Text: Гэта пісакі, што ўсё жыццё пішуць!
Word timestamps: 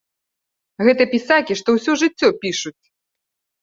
Гэта 0.87 1.07
пісакі, 1.13 1.53
што 1.61 1.69
ўсё 1.79 1.91
жыццё 2.05 2.29
пішуць! 2.43 2.79